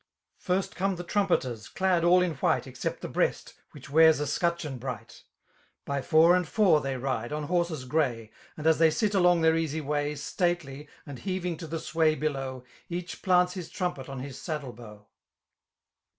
[0.39, 4.79] First come the inimpeters, dad all in white £xcept the breast, which wears a scutdieon
[4.79, 5.21] bright.
[5.83, 9.55] 18 By four and four they ride, on horsesgrey; And as they sit along their
[9.55, 12.63] easy way, i Stately, and faeiiving to the sway below.
[12.89, 15.05] Each plants his trampet on his saddle bow.